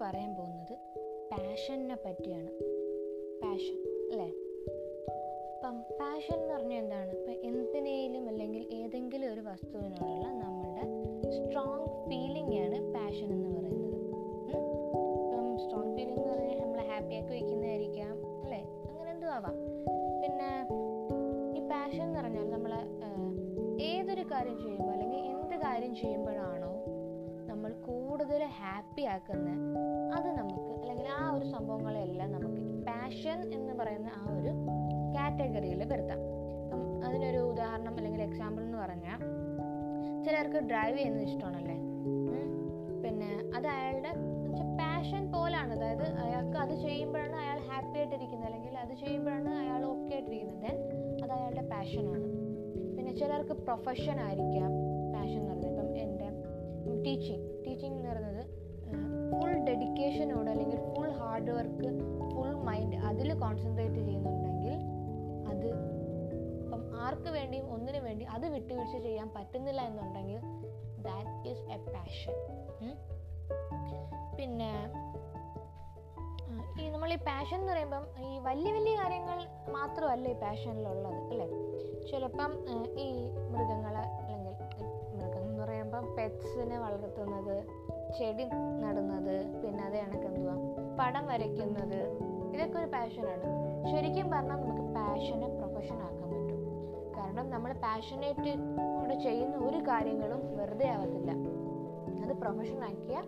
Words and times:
പറയാൻ 0.00 0.34
പോകുന്നത് 0.34 0.72
പാഷനെ 1.32 1.96
പറ്റിയാണ്. 2.04 2.50
പാഷൻ 3.42 3.76
അല്ലേ? 4.10 4.28
ഇപ്പം 5.54 5.80
പാഷൻ 6.00 6.40
എന്ന് 6.40 6.54
പറഞ്ഞാൽ 6.54 6.78
എന്താണ്? 6.78 7.10
ഇപ്പം 7.10 7.32
എന്തിനേലും 7.32 8.28
അല്ലെങ്കിൽ 8.28 8.66
ഏതെങ്കിലും 8.72 9.32
ഒരു 9.32 9.40
വസ്തുവിനോടുള്ള 9.40 10.26
നമ്മളുടെ 10.26 10.84
സ്ട്രോങ് 11.30 12.10
ഫീലിംഗ് 12.10 12.58
ആണ് 12.58 12.94
പാഷൻ 12.94 13.26
എന്ന് 13.26 13.50
പറയുന്നത്? 13.58 13.96
ഇപ്പം 15.22 15.58
സ്ട്രോങ് 15.58 15.96
ഫീലിംഗ് 15.96 16.20
എന്ന് 16.20 16.34
പറഞ്ഞാൽ 16.34 16.60
നമ്മളെ 16.60 16.84
ഹാപ്പിയാക്കി 16.86 17.28
വയ്ക്കുന്നതായിരിക്കാം 17.28 18.42
അല്ലേ? 18.42 18.60
അങ്ങനെ 18.90 19.10
എന്തോ 19.10 19.26
ആവാം. 19.26 19.54
പിന്നെ 20.22 20.68
ഈ 21.58 21.68
പാഷൻ 21.68 22.02
എന്ന് 22.02 22.18
പറഞ്ഞാൽ 22.18 22.50
നമ്മൾ 22.50 22.72
ഏതൊരു 23.82 24.22
കാര്യം 24.22 24.58
ചെയ്യുമ്പോൾ 24.60 24.92
അല്ലെങ്കിൽ 24.92 25.18
എന്ത് 25.18 25.56
കാര്യം 25.56 25.94
കൂടുതൽ 25.94 26.35
ഹാപ്പി 28.76 29.02
ആക്കുന്ന 29.02 29.50
അത് 30.14 30.26
നമുക്ക് 30.38 30.80
അല്ലെങ്കിൽ 30.80 31.06
ആ 31.08 31.30
ഒരു 31.30 31.44
സംഭവങ്ങളെല്ലാം 31.44 32.32
നമുക്ക് 32.32 32.84
പാഷൻ 32.86 33.54
എന്ന് 33.54 33.74
പറയുന്ന 33.74 34.10
ആ 34.14 34.24
ഒരു 34.38 34.50
കാറ്റഗറിയിൽ 35.14 35.84
വരുത്താം. 35.84 36.18
അതിനൊരു 37.04 37.38
ഉദാഹരണം 37.38 37.96
അല്ലെങ്കിൽ 37.96 38.22
എക്സാമ്പിൾ 38.22 38.62
എന്ന് 38.62 38.78
പറഞ്ഞാൽ 38.78 39.18
ചിലർക്ക് 40.24 40.56
ഡ്രൈവ് 40.56 40.96
ചെയ്യുന്നത് 40.96 41.22
ഇഷ്ടമാണല്ലേ? 41.22 41.76
പിന്നെ 43.02 43.56
അത് 43.56 43.66
അയാളുടെ 43.66 44.12
പാഷൻ 44.80 45.32
പോലാണ്. 45.32 45.72
അതായത് 45.72 46.04
അയാൾക്ക് 46.24 46.58
അത് 46.58 46.74
ചെയ്യുമ്പോഴാണ് 46.80 47.36
അയാൾ 47.36 47.58
ഹാപ്പി 47.58 47.98
ആയിട്ടിരിക്കുന്നത് 47.98 48.52
അല്ലെങ്കിൽ 48.52 48.78
അത് 48.78 48.94
ചെയ്യുമ്പോഴാണ് 48.94 49.48
അയാൾ 49.48 49.84
ഓക്കെ 49.84 50.12
ആയിട്ടിരിക്കുന്നത്. 50.14 50.60
ദെൻ 50.60 50.76
അത് 51.24 51.32
അയാളുടെ 51.32 51.62
പാഷനാണ് 51.62 52.26
പിന്നെ 52.96 53.14
ചിലർക്ക് 53.16 53.52
പ്രൊഫഷൻ 53.52 54.20
ആയിരിക്കാം. 54.20 54.70
പാഷൻ 55.14 55.40
എന്ന് 55.40 55.52
പറയുന്നത്. 55.52 55.70
ഇപ്പം 55.70 55.98
എന്റെ 55.98 56.28
ടീച്ചിങ് 57.04 57.64
ടീച്ചിങ് 57.66 57.96
എന്ന് 57.96 58.10
പറയുന്നത് 58.10 58.55
ഫുൾ 59.30 59.52
ഡെഡിക്കേഷനോട് 59.66 60.48
അല്ലെങ്കിൽ 60.50 60.80
full 60.88 61.10
hard 61.18 61.50
work 61.50 61.90
full 62.30 62.52
mind 62.64 62.98
അതിൽ 63.08 63.28
കോൺസെൻട്രേറ്റ് 63.40 64.00
ചെയ്യുന്നുണ്ടെങ്കിൽ 64.00 64.74
അത് 65.50 65.68
ഇപ്പം 66.60 66.82
ആർക്ക് 67.00 67.30
വേണ്ടിയും 67.36 67.66
ഒന്നിനു 67.74 68.00
വേണ്ടി 68.06 68.24
അത് 68.34 68.46
വിട്ടുവീഴ്ച 68.54 68.94
ചെയ്യാൻ 69.06 69.28
പറ്റുന്നില്ല 69.36 69.80
എന്നുണ്ടെങ്കിൽ 69.90 70.40
ദാറ്റ് 71.04 71.34
ഈസ് 71.50 71.64
എ 71.70 71.80
പാഷൻ 71.88 72.36
പിന്നെ 74.38 74.70
ഈ 76.80 76.86
നമ്മൾ 76.88 77.10
ഈ 77.12 77.20
പാഷൻ 77.26 77.58
എന്ന് 77.58 77.72
പറയുമ്പം 77.72 78.02
ഈ 78.24 78.38
വലിയ 78.40 78.70
വലിയ 78.72 78.94
കാര്യങ്ങൾ 78.96 79.38
മാത്രമല്ല 79.72 80.26
ഈ 80.28 80.38
പാഷനിലുള്ളത് 80.42 81.18
അല്ലേ? 81.30 81.46
ചിലപ്പം 82.08 82.50
ഈ 82.98 83.08
മൃഗങ്ങളെ 83.52 84.02
അല്ലെങ്കിൽ 84.16 84.52
മൃഗം 85.14 85.42
എന്ന് 85.44 85.62
പറയുമ്പം 85.62 86.04
പെറ്റ്സിനെ 86.16 86.78
വളർത്തുന്നത് 86.78 87.56
ചെടി 88.18 88.44
നടുന്നത് 88.82 89.62
പിന്നെ 89.62 89.84
അത് 89.84 89.96
കണക്ക് 89.98 90.26
എന്തുവാ 90.26 90.54
പടം 91.00 91.26
വരയ്ക്കുന്നത്. 91.26 92.00
ഇതൊക്കെ 92.54 92.78
ഒരു 92.78 92.86
പാഷനാണ് 92.86 93.46
ശരിക്കും 93.90 94.30
പറഞ്ഞാൽ 94.30 94.56
നമുക്ക് 94.56 94.94
പാഷനെ 94.94 95.48
പ്രൊഫഷൻ 95.48 95.96
ആക്കാൻ 95.96 96.30
പറ്റും. 96.30 96.60
കാരണം 97.18 97.50
നമ്മൾ 97.50 97.72
പാഷനേറ്റ് 97.72 98.58
കൂടെ 99.00 99.14
ചെയ്യുന്ന 99.18 99.56
ഒരു 99.56 99.76
കാര്യങ്ങളും 99.76 100.56
വെറുതെ 100.56 100.88
ആവത്തില്ല. 100.88 101.30
അത് 102.24 102.36
പ്രൊഫഷൻ 102.36 102.84
ആക്കിയാൽ 102.84 103.24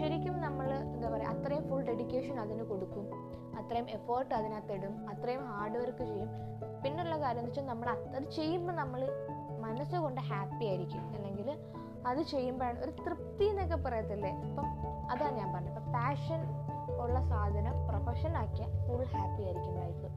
ശരിക്കും 0.00 0.40
നമ്മൾ 0.40 0.74
എന്താ 0.74 1.08
പറയുക 1.08 1.28
അത്രയും 1.28 1.68
ഫുൾ 1.68 1.82
ഡെഡിക്കേഷൻ 1.82 2.40
അതിന് 2.40 2.62
കൊടുക്കും. 2.62 3.10
അത്രയും 3.58 3.90
എഫേർട്ട് 3.90 4.34
അതിനകത്തിടും. 4.34 5.08
അത്രയും 5.08 5.44
ഹാർഡ് 5.46 5.78
വർക്ക് 5.78 5.98
ചെയ്യും. 5.98 6.28
പിന്നുള്ള 6.84 7.18
കാര്യം 7.20 7.38
എന്ന് 7.38 7.50
വെച്ചാൽ 7.50 7.66
നമ്മൾ 7.66 7.88
അത് 7.88 8.30
ചെയ്യുമ്പോൾ 8.30 8.72
നമ്മൾ 8.72 9.08
മനസ്സുകൊണ്ട് 9.58 10.20
ഹാപ്പി 10.20 10.64
ആയിരിക്കും. 10.64 11.14
അല്ലെങ്കിൽ 11.14 11.58
അത് 12.06 12.22
ചെയ്യുമ്പോഴാണ് 12.22 12.78
ഒരു 12.80 12.90
തൃപ്തി 12.90 13.44
എന്നൊക്കെ 13.44 13.76
പറയത്തില്ലേ? 13.76 14.30
അപ്പം 14.30 14.64
അതാണ് 15.10 15.36
ഞാൻ 15.36 15.52
പറഞ്ഞത്. 15.52 15.72
അപ്പം 15.72 15.92
പാഷൻ 15.92 16.40
ഉള്ള 17.00 17.28
സാധനം 17.28 17.88
പ്രൊഫഷൻ 17.88 18.36
ആക്കിയാൽ 18.36 18.86
ഫുൾ 18.86 19.04
ഹാപ്പി 19.04 19.42
ആയിരിക്കും 19.42 19.74
ലൈഫ് 19.74 20.08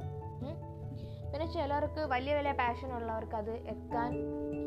പിന്നെ 1.32 1.54
ചിലർക്ക് 1.54 2.00
വലിയ 2.00 2.34
വലിയ 2.36 2.52
പാഷൻ 2.52 2.94
ഉള്ളവർക്ക് 2.94 3.36
അത് 3.36 3.52
എത്താൻ 3.52 4.12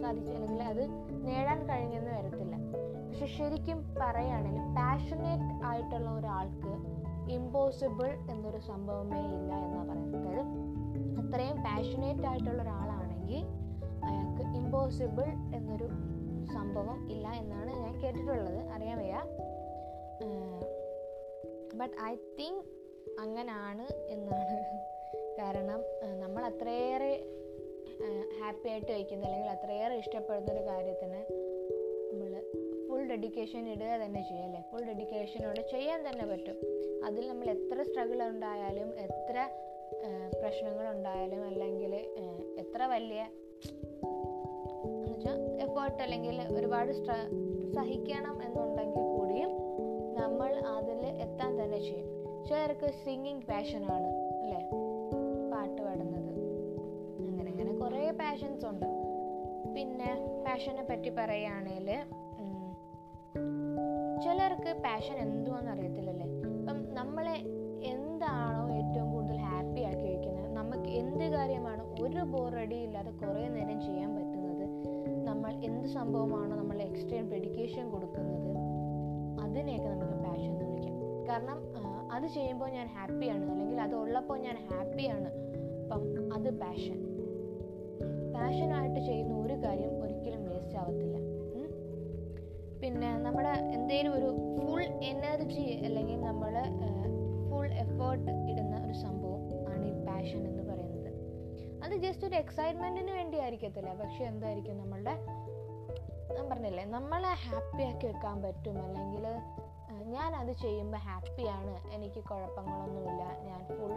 സാധിച്ചു 0.02 0.30
അല്ലെങ്കിൽ 0.30 0.62
അത് 0.62 0.82
നേടാൻ 1.26 1.68
കഴിഞ്ഞെന്ന് 1.68 2.10
വരത്തില്ല. 2.10 2.56
പക്ഷെ 3.08 3.26
ശരിക്കും 3.26 3.94
പറയുകയാണെങ്കിൽ 4.00 4.60
പാഷനേറ്റ് 4.60 5.64
ആയിട്ടുള്ള 5.64 6.10
ഒരാൾക്ക് 6.10 6.72
ഇമ്പോസിബിൾ 7.30 8.16
എന്നൊരു 8.30 8.58
സംഭവമേ 8.58 9.20
ഇല്ല 9.20 9.54
എന്നാണ് 9.54 9.90
പറയുന്നത്. 9.90 10.40
അത്രയും 11.18 11.56
പാഷനേറ്റ് 11.56 12.26
ആയിട്ടുള്ള 12.26 12.62
ഒരാളാണെങ്കിൽ 12.62 13.44
അയാൾക്ക് 14.04 14.42
ഇമ്പോസിബിൾ 14.42 15.54
എന്നൊരു 15.54 15.88
സംഭവം 16.54 16.98
ഇല്ല 17.10 17.26
എന്നാണ് 17.42 17.72
ഞാൻ 17.82 17.94
കേട്ടിട്ടുള്ളത്. 18.02 18.60
അറിയാൻ 18.76 18.98
വയ്യ. 18.98 19.18
ബട്ട് 21.74 21.96
ഐ 22.02 22.14
തിങ്ക് 22.38 22.64
അങ്ങനാണ് 23.20 23.86
എന്നാണ്. 24.14 24.54
കാരണം 25.38 25.80
നമ്മൾ 26.20 26.42
അത്രയേറെ 26.44 27.12
ഹാപ്പി 28.40 28.68
ആയിട്ട് 28.68 28.92
വയ്ക്കുന്ന 28.92 29.24
അല്ലെങ്കിൽ 29.26 29.50
അത്രയേറെ 29.50 29.94
ഇഷ്ടപ്പെടുന്ന 29.94 30.52
ഒരു 30.52 30.64
കാര്യത്തിന് 30.66 31.20
നമ്മൾ 32.10 32.32
ഫുൾ 32.88 33.02
ഡെഡിക്കേഷൻ 33.08 33.68
ഇടുക 33.68 33.92
തന്നെ 34.04 34.22
ചെയ്യും 34.28 34.44
അല്ലേ? 34.44 34.60
ഫുൾ 34.70 34.84
ഡെഡിക്കേഷനോടെ 34.84 35.62
ചെയ്യാൻ 35.70 36.00
തന്നെ 36.08 36.26
പറ്റും. 36.32 36.56
അതിൽ 37.04 37.28
നമ്മൾ 37.28 37.46
എത്ര 37.50 37.82
സ്ട്രഗിൾ 37.82 38.22
ഉണ്ടായാലും 38.22 38.90
എത്ര 39.06 39.36
പ്രശ്നങ്ങളുണ്ടായാലും 40.40 41.42
അല്ലെങ്കിൽ 41.44 41.94
എത്ര 42.58 42.82
വലിയ 42.92 43.22
എഫേർട്ട് 45.84 46.04
അല്ലെങ്കിൽ 46.04 46.36
ഒരുപാട് 46.58 46.90
സഹിക്കണം 47.74 48.36
എന്നുണ്ടെങ്കിൽ 48.44 49.02
കൂടിയും 49.16 49.50
നമ്മൾ 50.18 50.52
അതിൽ 50.74 51.00
എത്താൻ 51.24 51.50
തന്നെ 51.60 51.78
ചെയ്യും. 51.86 52.06
ചിലർക്ക് 52.48 52.88
സിംഗിങ് 53.02 53.42
പാഷനാണ് 53.50 54.08
അല്ലേ? 54.42 54.60
പാട്ട് 55.52 55.80
പാടുന്നത്. 55.82 56.30
അങ്ങനെ 57.26 57.48
അങ്ങനെ 57.52 57.72
കുറേ 57.82 58.04
പാഷൻസ് 58.20 58.64
ഉണ്ട്. 58.70 58.86
പിന്നെ 59.76 60.10
പാഷനെ 60.46 60.84
പറ്റി 60.90 61.12
പറയുകയാണെങ്കിൽ 61.18 61.90
ചിലർക്ക് 64.24 64.72
പാഷൻ 64.86 65.16
എന്തുവാന്ന് 65.26 65.72
അറിയത്തില്ലല്ലേ? 65.74 66.28
ഇപ്പം 66.58 66.80
നമ്മളെ 67.00 67.36
എന്താണോ 67.94 68.64
ഏറ്റവും 68.80 69.08
കൂടുതൽ 69.14 69.40
ഹാപ്പി 69.50 69.82
ആക്കി 69.90 70.06
വയ്ക്കുന്നത് 70.10 70.50
നമുക്ക് 70.60 70.90
എന്ത് 71.02 71.26
കാര്യമാണ് 71.36 71.84
ഒരു 72.04 72.24
ബോറടി 72.34 72.80
ഇല്ലാതെ 72.86 73.12
കുറേ 73.22 73.48
നേരം 73.56 73.80
ചെയ്യാൻ 73.88 74.08
നമ്മൾ 74.08 74.23
എന്ത് 75.84 75.94
സംഭവമാണോ 75.94 76.52
നമ്മൾ 76.58 76.76
എക്സ്ട്രീം 76.82 77.24
ഡെഡിക്കേഷൻ 77.32 77.84
കൊടുക്കുന്നത്? 77.94 78.52
അതിനെയൊക്കെ 79.44 79.88
നമുക്ക് 79.88 80.16
പാഷൻ 80.26 80.46
എന്ന് 80.52 80.66
വിളിക്കാം. 80.68 80.94
കാരണം 81.28 81.58
അത് 82.14 82.26
ചെയ്യുമ്പോൾ 82.36 82.68
ഞാൻ 82.76 82.86
ഹാപ്പിയാണ് 82.94 83.44
അല്ലെങ്കിൽ 83.50 83.80
അത് 83.86 83.94
ഉള്ളപ്പോൾ 83.94 84.38
ഞാൻ 84.44 84.56
ഹാപ്പിയാണ് 84.68 85.28
അപ്പം 85.82 86.04
അത് 86.36 86.48
പാഷൻ 86.62 86.98
പാഷനായിട്ട് 88.36 89.00
ചെയ്യുന്ന 89.08 89.34
ഒരു 89.44 89.56
കാര്യം 89.64 89.92
ഒരിക്കലും 90.04 90.42
വേസ്റ്റ് 90.50 90.78
ആവത്തില്ല. 90.82 91.16
പിന്നെ 92.82 93.10
നമ്മുടെ 93.26 93.52
എന്തെങ്കിലും 93.76 94.12
ഒരു 94.18 94.30
ഫുൾ 94.62 94.82
എനർജി 95.12 95.66
അല്ലെങ്കിൽ 95.86 96.18
നമ്മൾ 96.30 96.56
ഫുൾ 97.50 97.68
എഫേർട്ട് 97.84 98.30
ഇടുന്ന 98.52 98.74
ഒരു 98.86 98.96
സംഭവം 99.04 99.42
ആണ് 99.72 99.84
ഈ 99.92 99.96
പാഷൻ 100.08 100.42
എന്ന് 100.50 100.64
പറയുന്നത്. 100.72 101.10
അത് 101.84 101.96
ജസ്റ്റ് 102.06 102.26
ഒരു 102.30 102.34
എക്സൈറ്റ്മെന്റിന് 102.34 103.14
വേണ്ടി 103.20 103.38
ആയിരിക്കത്തില്ല 103.46 103.92
പക്ഷെ 104.02 104.24
എന്തായിരിക്കും 104.32 104.78
നമ്മളുടെ 104.78 105.16
ഞാൻ 106.34 106.44
പറഞ്ഞില്ലേ 106.50 106.84
നമ്മളെ 106.94 107.32
ഹാപ്പിയാക്കി 107.44 108.06
വെക്കാൻ 108.06 108.42
പറ്റും 108.42 108.76
അല്ലെങ്കിൽ 108.84 109.26
ഞാൻ 110.06 110.30
അത് 110.36 110.52
ചെയ്യുമ്പോൾ 110.62 111.00
ഹാപ്പിയാണ് 111.04 111.74
എനിക്ക് 111.92 112.20
കുഴപ്പങ്ങളൊന്നുമില്ല 112.28 113.22
ഞാൻ 113.46 113.60
ഫുൾ 113.68 113.92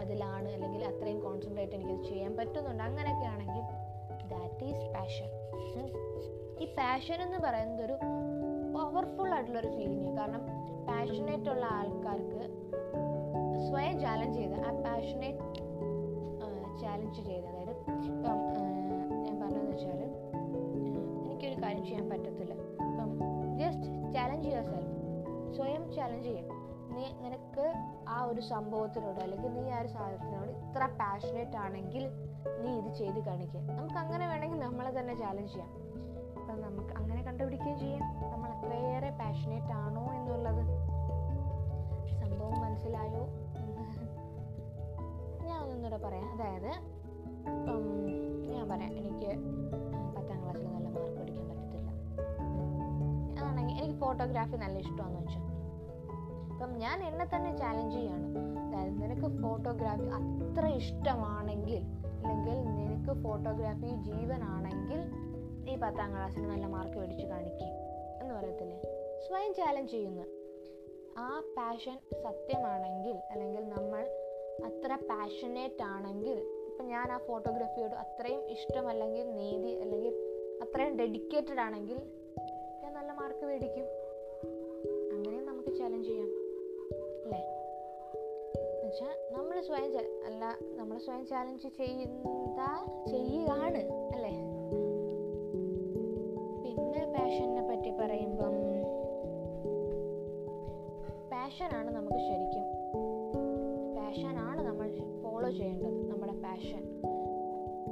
അതിലാണ് 0.00 0.48
അല്ലെങ്കിൽ 0.52 0.84
അത്രയും 0.84 1.20
കോൺസെൻട്രേറ്റ് 1.20 1.74
എനിക്കത് 1.74 2.04
ചെയ്യാൻ 2.04 2.32
പറ്റുന്നുണ്ട്. 2.36 2.82
അങ്ങനെയൊക്കെ 2.82 3.26
ആണെങ്കിൽ 3.26 3.64
ദാറ്റ് 4.28 4.64
ഈസ് 4.64 4.86
പാഷൻ 4.94 5.28
ഈ 6.60 6.66
പാഷൻ 6.76 7.18
എന്ന് 7.22 7.38
പറയുന്നത് 7.38 7.82
ഒരു 7.84 7.96
പവർഫുൾ 8.74 9.30
ആയിട്ടുള്ളൊരു 9.34 9.70
ഫീലിംഗ് 9.76 10.16
കാരണം 10.18 10.42
പാഷനേറ്റ് 10.86 11.50
ഉള്ള 11.50 11.64
ആൾക്കാർക്ക് 11.78 12.42
സ്വയം 13.66 14.00
ചാലഞ്ച് 14.00 14.38
ചെയ്ത് 14.38 14.56
ആ 14.60 14.72
പാഷനേറ്റ് 14.84 15.48
ചാലഞ്ച് 16.82 17.20
ചെയ്ത് 17.22 17.46
അതായത് 17.48 17.74
ഇപ്പം 18.08 18.38
ഞാൻ 19.24 19.36
പറഞ്ഞതെന്ന് 19.40 19.72
വെച്ചാൽ 19.72 20.00
കാര്യം 21.72 21.86
ചെയ്യാൻ 21.86 22.08
പറ്റത്തില്ല. 22.10 22.54
അപ്പം 22.86 23.10
ജസ്റ്റ് 23.58 23.86
ചാലഞ്ച് 24.14 24.48
യുവർ 24.48 24.64
സെൽഫ് 24.64 25.54
സ്വയം 25.56 25.92
ചാലഞ്ച് 25.92 26.26
ചെയ്യാം. 26.28 26.48
നീ 26.96 27.04
നിനക്ക് 27.20 27.64
ആ 28.08 28.24
ഒരു 28.24 28.40
സംഭവത്തിനോട് 28.40 29.20
അല്ലെങ്കിൽ 29.20 29.50
നീ 29.54 29.70
ആ 29.70 29.78
ഒരു 29.80 29.88
സാധനത്തിനോട് 29.88 30.50
ഇത്ര 30.50 30.86
പാഷനേറ്റ് 31.00 31.56
ആണെങ്കിൽ 31.56 32.04
നീ 32.62 32.70
ഇത് 32.80 32.94
ചെയ്ത് 32.94 33.20
കാണിക്കുക 33.26 33.60
നമുക്ക് 33.60 33.94
അങ്ങനെ 33.94 34.26
വേണമെങ്കിൽ 34.28 34.58
നമ്മളെ 34.58 34.92
തന്നെ 34.98 35.14
ചാലഞ്ച് 35.14 35.52
ചെയ്യാം. 35.52 35.70
അപ്പം 36.40 36.60
നമുക്ക് 36.60 36.92
അങ്ങനെ 37.00 37.22
കണ്ടുപിടിക്കുകയും 37.22 37.78
ചെയ്യാം. 37.78 38.04
നമ്മൾ 38.32 38.50
അത്രയേറെ 38.50 39.10
പാഷനേറ്റ് 39.10 39.72
ആണോ 39.84 40.04
എന്നുള്ളത് 40.18 40.62
സംഭവം 42.20 42.58
മനസ്സിലായോ 42.64 43.24
ഞാൻ 45.48 45.58
ഒന്നുകൂടെ 45.64 45.96
പറയാം. 46.06 46.28
അതായത് 46.34 46.72
ഞാൻ 48.52 48.68
പറയാം. 48.68 48.92
എനിക്ക് 49.00 49.30
പത്താം 50.16 50.38
ക്ലാസ്സിൽ 50.42 50.68
നല്ല 50.74 50.88
മാർക്ക് 50.88 51.22
എനിക്ക് 51.22 51.51
ഫോട്ടോഗ്രാഫി 54.02 54.56
നല്ല 54.56 54.78
ഇഷ്ടമാണെന്ന് 54.78 55.20
വെച്ചു. 55.20 55.40
അപ്പം 56.52 56.72
ഞാൻ 56.78 56.98
എന്നെ 57.04 57.26
തന്നെ 57.36 57.56
ചാലഞ്ച് 57.56 57.96
ചെയ്യാണ്. 57.96 58.26
അതായത് 58.66 59.02
നിനക്ക് 59.02 59.28
ഫോട്ടോഗ്രാഫി 59.42 60.06
അത്ര 60.18 60.64
ഇഷ്ടമാണെങ്കിൽ 60.80 61.80
അല്ലെങ്കിൽ 62.24 62.56
നിനക്ക് 62.78 63.12
ഫോട്ടോഗ്രാഫി 63.22 63.90
ജീവനാണെങ്കിൽ 64.08 65.00
ഈ 65.72 65.76
പത്താം 65.76 66.10
ക്ലാസ്സിൽ 66.10 66.46
നല്ല 66.46 66.66
മാർക്ക് 66.66 66.96
മേടിച്ച് 66.98 67.26
കാണിക്കും 67.26 67.70
എന്ന് 68.20 68.32
പറയത്തില്ലേ? 68.34 68.78
സ്വയം 69.26 69.54
ചാലഞ്ച് 69.54 69.92
ചെയ്യുന്നു. 69.92 70.24
ആ 71.18 71.28
പാഷൻ 71.56 71.96
സത്യമാണെങ്കിൽ 72.22 73.16
അല്ലെങ്കിൽ 73.30 73.64
നമ്മൾ 73.68 74.02
അത്ര 74.64 74.92
പാഷനേറ്റ് 75.10 75.82
ആണെങ്കിൽ 75.82 76.36
ഇപ്പം 76.68 76.86
ഞാൻ 76.86 77.12
ആ 77.12 77.18
ഫോട്ടോഗ്രാഫിയോട് 77.28 77.94
അത്രയും 77.94 78.42
ഇഷ്ടമല്ലെങ്കിൽ 78.50 79.34
നീതി 79.34 79.72
അല്ലെങ്കിൽ 79.80 80.14
അത്രയും 80.62 80.96
ഡെഡിക്കേറ്റഡ് 80.96 81.60
ആണെങ്കിൽ 81.60 81.98
ഞാൻ 82.82 82.92
നല്ല 82.94 83.12
മാർക്ക് 83.12 83.44
മേടിക്കും. 83.46 83.86
എന്നുവെച്ചാൽ 88.92 89.18
നമ്മൾ 89.34 89.56
സ്വയം 89.66 89.92
അല്ല 90.28 90.42
നമ്മൾ 90.78 90.96
സ്വയം 90.98 91.22
ചാലഞ്ച് 91.26 91.68
ചെയ്യുന്ന 91.78 92.64
ചെയ്യുകയാണ് 93.10 93.80
അല്ലേ? 94.14 94.32
പിന്നെ 96.64 97.04
പാഷനെ 97.14 97.62
പറ്റി 97.68 97.90
പറയുമ്പം 98.00 98.54
പാഷനാണ് 101.32 101.90
നമുക്ക് 101.96 102.20
ശരിക്കും. 102.28 102.66
പാഷനാണ് 103.96 104.60
നമ്മൾ 104.68 104.88
ഫോളോ 105.22 105.50
ചെയ്യേണ്ടത് 105.50 105.98
നമ്മുടെ 106.10 106.34
പാഷൻ 106.44 106.84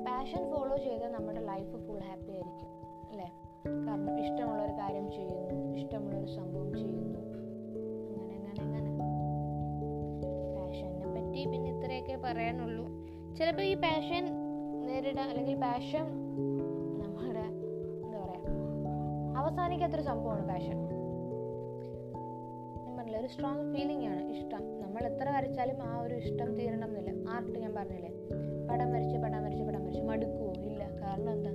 പാഷൻ 0.07 0.45
ഫോളോ 0.53 0.77
ചെയ്താൽ 0.87 1.13
നമ്മുടെ 1.13 1.43
ലൈഫ് 1.45 1.77
ഫുൾ 1.87 2.01
ഹാപ്പി 2.09 2.33
ആയിരിക്കും 2.33 2.69
അല്ലേ? 3.11 3.29
കാരണം 3.87 4.15
ഇഷ്ടമുള്ള 4.25 4.61
ഒരു 4.69 4.77
കാര്യം 4.83 5.09
ചെയ്യുന്നു 5.13 5.57
ഇഷ്ടമുള്ള 5.81 6.15
ഒരു 6.19 6.31
സംഭവം 6.39 6.71
ചെയ്യുന്നു. 6.75 7.21
പറ്റി 11.41 11.51
പിന്നെ 11.51 11.69
ഇത്രയൊക്കെ 11.71 12.17
പറയാനുള്ളൂ. 12.25 12.85
ചിലപ്പോൾ 13.37 13.63
ഈ 13.63 13.75
പാഷൻ 13.75 14.25
നേരിടാൻ 14.87 15.29
അല്ലെങ്കിൽ 15.29 15.57
പാഷൻ 15.57 16.07
നമ്മുടെ 17.01 17.45
എന്താ 18.05 18.19
പറയുക 18.25 19.37
അവസാനിക്കാത്തൊരു 19.37 20.03
സംഭവമാണ് 20.03 20.49
പാഷൻ 20.49 20.79
ഒരു 23.21 23.27
സ്ട്രോങ് 23.27 23.65
ഫീലിംഗ് 23.75 24.07
ആണ് 24.07 24.21
ഇഷ്ടം. 24.33 24.63
നമ്മൾ 24.83 25.03
എത്ര 25.03 25.27
വരച്ചാലും 25.31 25.79
ആ 25.83 26.01
ഒരു 26.01 26.15
ഇഷ്ടം 26.15 26.49
തീരണം 26.59 26.99
എന്നില്ല 26.99 27.29
ആർട്ട് 27.29 27.59
ഞാൻ 27.59 27.73
പറഞ്ഞില്ലേ 27.75 28.11
പടം 28.69 28.89
വരച്ച് 28.93 29.17
പടം 29.17 29.41
വരച്ച് 29.45 29.65
പടം 29.65 29.83
വരച്ച് 29.85 30.03
മടുക്കുവോ? 30.03 30.53
ഇല്ല. 30.69 30.83
കാരണം 31.03 31.33
എന്താ? 31.33 31.53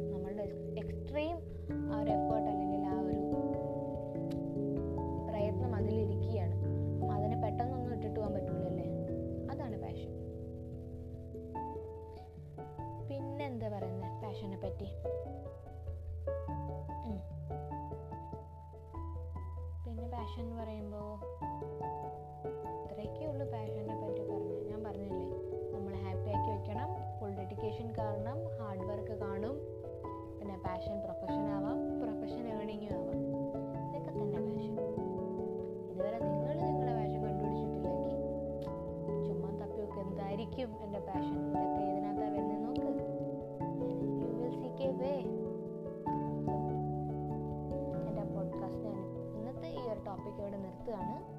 പാഷൻ 20.25 20.41
എന്ന് 20.41 20.55
പറയുമ്പോൾ 20.55 21.11
ഇത്രയൊക്കെ 22.83 23.25
ഉള്ളൂ 23.25 23.45
പാഷനെ 23.45 23.95
പറ്റി 24.01 24.21
പറഞ്ഞു. 24.21 24.69
ഞാൻ 24.69 24.83
പറഞ്ഞില്ലേ 24.83 25.25
നമ്മൾ 25.71 25.93
ഹാപ്പി 25.93 26.29
ആക്കി 26.29 26.51
വെക്കണം 26.51 26.89
ഫുൾ 27.19 27.29
ഡെഡിക്കേഷൻ 27.29 27.93
കാരണം 27.97 28.37
ഹാർഡ് 28.59 28.85
വർക്ക് 28.85 29.11
കാണും. 29.11 29.59
പിന്നെ 30.39 30.57
പാഷൻ 30.57 30.99
പ്രൊഫഷൻ 30.99 31.47
ആവാം. 31.47 32.01
പ്രൊഫഷൻ 32.01 32.61
ഏണിങ്ങും 32.61 32.99
ആവാം. 32.99 33.14
എന്റെ 50.87 51.34